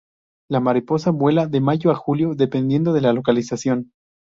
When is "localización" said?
3.13-3.91